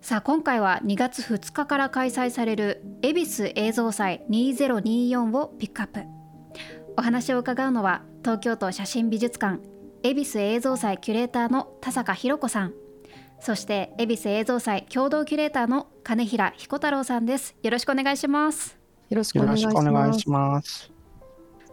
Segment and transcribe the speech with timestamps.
[0.00, 6.00] さあ今回は2月2日から開催される恵比寿映像祭2024をピックアップ。
[6.96, 9.60] お話を伺うのは東京都写真美術館
[10.04, 12.74] 恵比寿映像祭キュレーターの田坂弘子さん。
[13.40, 17.56] そして恵比寿映像祭共同キュレーターの金平彦太郎さんです。
[17.62, 18.78] よろしくお願いします。
[19.10, 20.92] よろしくお願いします。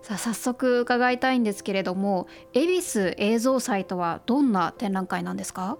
[0.02, 5.78] さあ早速伺いたいんですけれども恵比寿映像祭とはどんな展覧会なんですか？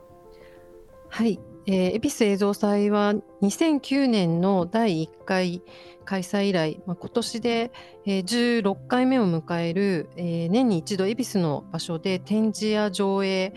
[1.10, 5.62] はい、えー、恵比寿映像祭は2009年の第1回
[6.06, 7.72] 開催以来、まあ、今年で、
[8.06, 8.24] えー、
[8.62, 13.54] 16回目を迎える、えー、年に一度恵比寿の場所で展示や上映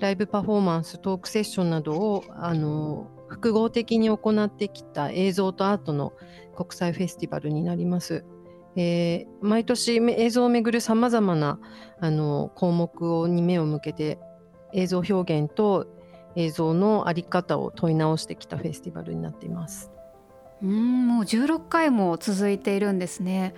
[0.00, 6.14] ライブパフォーマンストークセッションなどをあの複合的に行ってきた映像とアートの
[6.56, 8.24] 国際フェスティバルになります。
[8.76, 11.58] えー、毎年映像をめぐるさまざまな
[12.00, 14.18] あの項目をに目を向けて
[14.72, 15.86] 映像表現と
[16.36, 19.90] 映像の在り方を問い直してきたフェスティバルになっています。
[20.62, 23.54] うんもう16回も続いているんですね。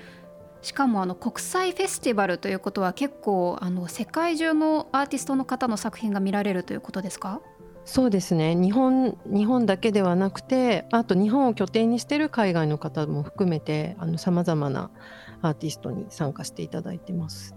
[0.62, 7.40] しかもあの国際フェスティバルということは結構あの世界中のアーティストの方の作品が見られるということですか？
[7.84, 14.92] そうですね日本日本だけではなくてあと日本を拠点にしている海外の方も含めてさまざまな
[15.40, 17.56] アーティストに参加していただいてます。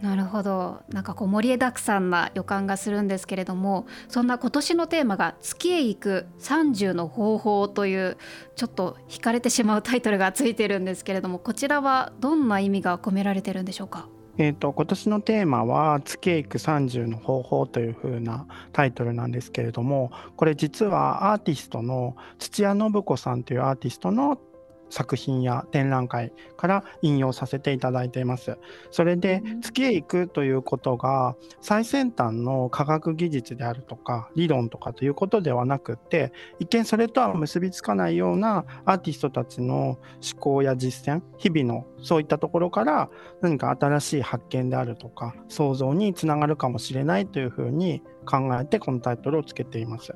[0.00, 0.80] なるほど。
[0.88, 8.16] なんかこう盛りだくさんな予感がするんですけれどもそんな今年のテーマが「月へ行く30の方法」という
[8.56, 14.08] ちょっと惹かれてしまうタイトルがついてるんですけれどもこちらはどんな意味が込められてるんでしょうか？
[14.38, 24.38] えーと、今年のテーマは「月へ行く30の方法」というふうなタイトルなんですけれどもこれ実はアーティストの土屋信子さんというアーティストの
[24.90, 28.58] 作品や展覧会から引用させていただいています。
[28.90, 39.98] それで月へ行くということが最先端の科学技術であるとか理論とかということではなくって一見それとは結びつかないようなアーティストたちの思
[40.38, 50.14] 考や実践日々のそういったところから何か新しい発見であるとか想像につながるかもしれないというふうに考えてこのタイトルをつけています。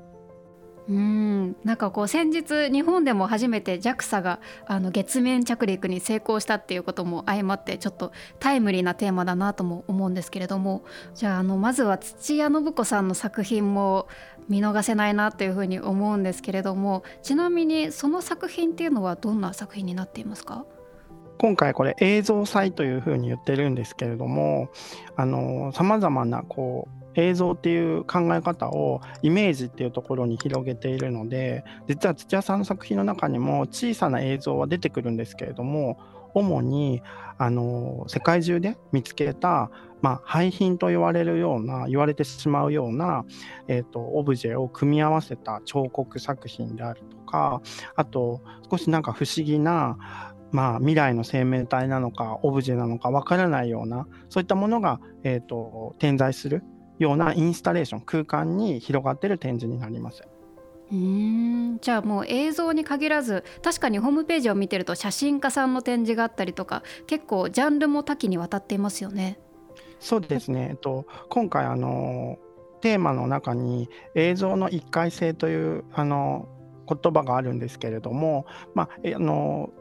[0.87, 10.85] うんなんかこう先日日本でも初めて JAXA があの月面着陸に成功したっていうことも相まってちょっとタイムリーなテーマだなとも思うんですけれども
[11.15, 14.09] じゃああのまずは土屋信子さんの作品も
[14.51, 20.67] 見逃せないなというふうに思うんですけれどもちなみにその作品っていうのはどんな作品になっていますか？
[21.39, 24.69] 今回これ映像祭というふうに言ってるんですけれども
[25.73, 35.99] さまざまなこう映像っていう考え方をイメージっていうところに広げているので実は土屋さんの作品の中にも小さな映像は出てくるんですけれども
[36.35, 37.03] 主に
[37.39, 39.71] あの世界中で見つけた、
[40.03, 43.25] まあ、廃品と言われるような言われてしまうような、
[43.69, 47.63] えーと、オブジェを組み合わせた彫刻作品であるとか
[47.97, 56.63] あと少しなんか不思議なまあ、未来の生命体なのかオブジェなのかわからないようなそういったものが、えーと点在する
[56.99, 60.23] ようなインスタレーション空間に広がっている展示になります。
[60.93, 69.41] うんじゃあもう映像に限らず確かにホームページを見てると写真家さんの展示があったりとか結構ジャンルも多岐にわたっていますよね。
[69.99, 72.39] そうですね、えっと、今回あの
[72.83, 76.49] テーマの中に映像の一回性というあの
[76.87, 78.45] 言葉があるんですけれども、
[78.75, 79.73] まあ、あの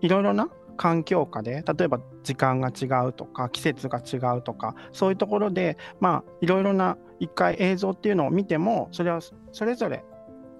[0.00, 9.20] いろいろな環境下で例えば時間が違うとか季節が違うとかそういうところでまあいろいろな一回映像っていうのを見てもそれは
[9.52, 10.04] それぞれ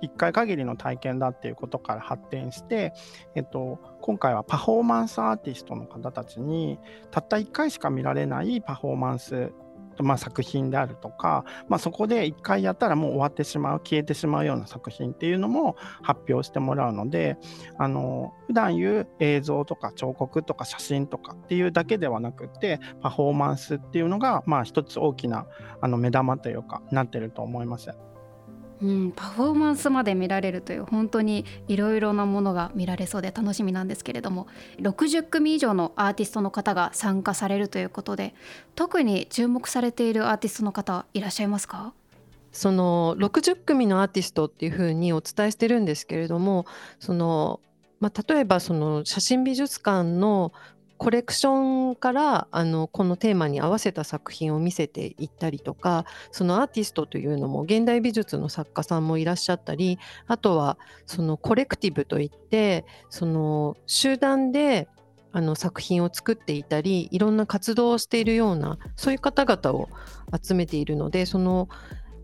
[0.03, 2.93] 一回限りの体験だっていうことから発展して、
[3.37, 6.79] えっと、今回はパフォーマンスアーティストの方たちに
[7.13, 9.53] たった一回しか見られないパフォーマンス
[10.01, 17.37] まあ、作品であるとか、まあ、そこで一回やったらもう終わってしまう消えてしまうような作品っていうのも発表してもらうので
[17.79, 25.47] あの普段言う映像とか彫刻とか写真とかっていうだけではなくてパフォーマンスっていうのがまあ一つ大きな
[25.81, 27.91] あの目玉というかなってると思います。
[28.83, 34.49] うん、パフォーマンスまで見られるという本当にいろいろなものが見られそうで楽しみなんですけれども
[34.81, 38.35] 60組以上のアーティストの方が参加されるということで
[38.75, 41.93] 特に注目されているアーティストの方いらっしゃいますか？
[42.51, 46.67] その60組のアーティストっていうふうにお伝えしてるんですけれども
[46.99, 47.61] その
[48.01, 50.53] まあ、例えばその写真美術館の
[51.03, 64.87] コレクションからあのこのテーマに合わせた作品を見せていったりとかそのアーティストというのも現代美術の作家さんもいらっしゃったりあとはそのコレクティブといってその集団で
[65.33, 69.89] あの作品を作っていたりいろんな活動をしているようなそういう方々を
[70.41, 71.69] 集めているのでその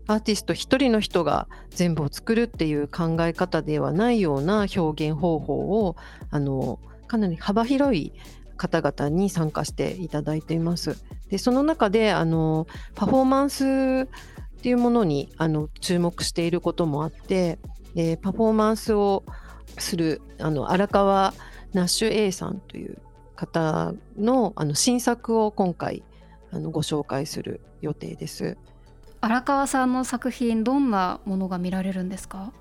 [0.07, 5.55] アーティスト一人の人が全部を作るっていう考え方ではないような表現方法
[5.85, 5.97] を
[6.31, 8.13] あのかなり幅広い
[8.59, 11.01] 方々に参加していただいています。
[11.29, 17.57] でその中であのパフォーマンスっていうものにあの注目していることもあって、
[17.95, 19.23] えー、パフォーマンスを
[19.77, 21.33] するあの荒川
[21.73, 22.97] ナッシュ A さんという
[23.35, 26.03] 方のあの新作を今回
[26.51, 28.57] あのご紹介する予定です。
[29.21, 32.51] 荒川さんの作品どんなものが見られるんですか？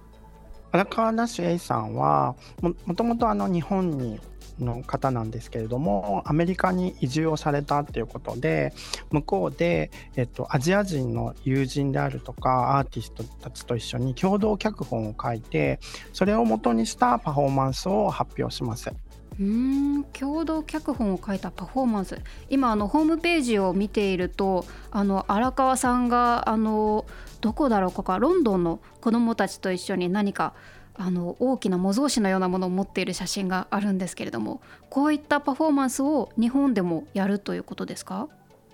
[0.73, 4.21] 荒川ナッシュ A さんはももともとあの日本に
[4.61, 8.73] の方なんですけれどもアメリカに移住をされたっていうことで
[9.11, 15.81] 向こうで、えっと、アジア人の友人であるとかアーティストたちと一緒に共同脚本を書いて
[16.13, 18.91] それを元にしたパフォーマンスを発表します。
[19.41, 22.19] うん共同脚本を書いたパフォーマンス。
[22.51, 27.07] 今あのホームページを見ているとあの荒川さんがあの
[27.41, 30.55] どこだろうかロンドンの子どもたちと一緒に何か
[30.97, 38.27] あの大きな模造紙のようなものを持っている写真があるんですけれどもこういったパフォーマンスを日本でもやるということですか？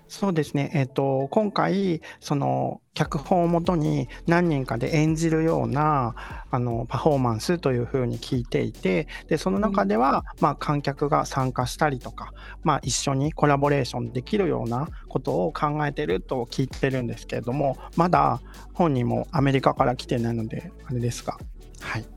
[0.07, 6.15] そうですね、えーと、今回その脚本をもとに何人かで演じるような
[6.51, 12.31] あのパフォーマンスというふうに聞いていてでその中では、まあ、観客が参加したりとか、
[12.63, 18.41] まあ、一緒にコラボレーションできるようなことを考えてると聞いてるんですけれどもまだ
[18.73, 21.37] 本人もアメリカから来てないのであれですが。
[21.81, 22.14] はい。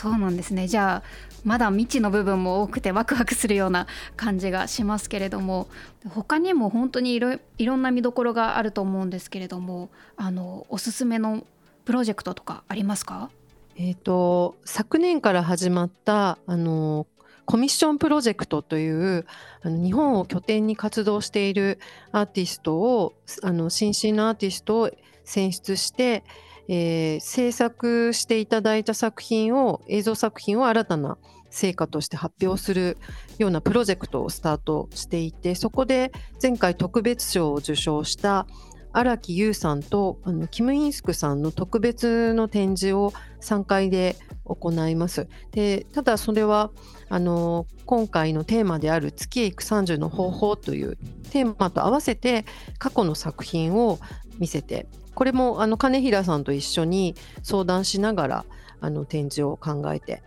[0.00, 0.66] そうなんですね。
[0.66, 3.86] じゃあまだ未知の部分も多くてワクワクするような
[4.16, 5.68] 感じがしますけれども
[6.08, 11.44] 他にも本当にいろいろんな見どころがあると思うんですけれどもあのおすすめの
[11.84, 13.28] プロジェクトとかありますか？
[13.76, 17.06] えーと、昨年から始まったあの
[17.44, 19.26] コミッションプロジェクトという
[19.62, 21.78] あの日本を拠点に活動している
[22.12, 23.12] アーティストを
[23.42, 24.90] あの新進のアーティストを
[25.24, 26.24] 選出して
[26.72, 31.18] えー、制作していただいた作品を映像作品を新たな
[31.50, 32.96] 成果として発表する
[33.38, 38.46] ようなプロジェクトをスタートしていてそこで前回特別賞を受賞した
[38.92, 44.14] 荒木優さんとあのキム・インスクさんの特別の展示を3階で
[44.44, 45.28] 行います。
[45.50, 46.70] でただそれは
[47.08, 50.96] あの今回のテーマである月へ行く30の方法という
[51.32, 52.44] テーマと合わせて
[52.78, 53.98] 過去の作品を
[54.38, 58.44] 見せてこれもあの金平さんと一緒に相談しながら
[58.80, 60.22] あの展示を考えて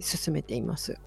[0.00, 0.98] 進めています。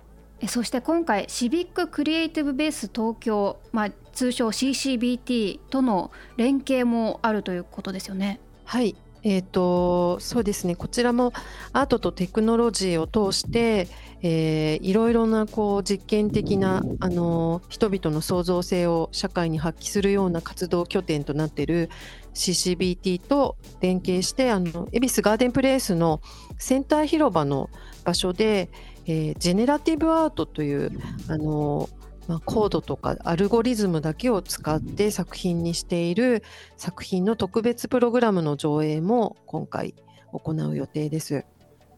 [0.48, 8.40] そして今回シビッククリエイティブベース東京、まあ、通称 CCBT との連携もあるということですよね。
[8.66, 11.32] はいえーと、そうですねこちらも
[11.74, 13.88] アートとテクノロジーを通して、
[14.24, 21.90] えー、いろいろなこう実験的なあの人々の創造性を社会に発揮するような活動拠点となっている
[22.34, 26.22] CCBT と連携してあの恵比寿ガーデンプレイスの
[26.58, 27.70] センター広場の
[28.04, 28.70] 場所で、
[29.06, 30.92] えー、ジェネラティブアートという
[31.28, 31.90] あの
[32.28, 36.44] まあ、コードとかアルゴリズムだけを使って作品にしている
[36.78, 39.96] 作品の特別プログラムの上映も今回
[40.32, 41.46] 行う予定です。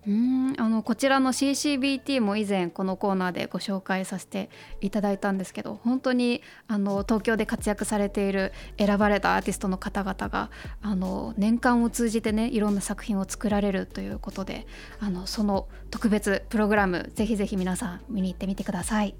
[0.05, 4.49] うんあのこちらの CCBT も以前このコーナーでご紹介させて
[4.81, 14.67] いただいたんですけど本当にあの東京で活躍されている選ばれたアーティストの方々があの年間を通じてねいろんな作品を作られるということで
[14.99, 19.15] あのその特別プログラムぜひぜひ皆さん見に行ってみてください。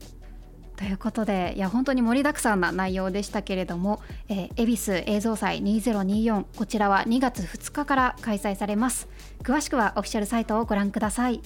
[0.83, 9.07] ということでいや本当に盛りだくさんな内容でしたけれども、えー、恵比寿映像祭2024こちらは2月2日から開催されます。
[9.43, 11.39] 詳しくはオフィシャルサイトをご覧ください。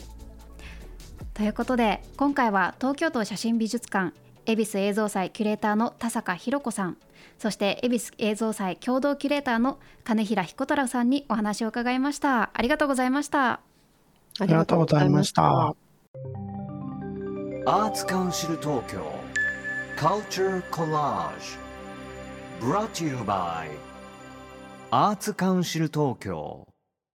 [1.36, 4.12] ということで今回は東京都写真美術館
[4.48, 6.98] 恵比寿映像祭キュレーターの田坂弘子さん
[7.38, 12.50] そして恵比寿映像祭共同キュレーターの金平彦太郎さんにお話を伺いました。
[12.56, 13.60] ありがとうございました。
[14.40, 15.76] ありがとうございました。
[17.68, 19.17] アーツカウンシル東京
[19.98, 21.58] Culture Collage
[22.60, 23.68] Brought to you by
[24.92, 26.68] アーツカウンシル東京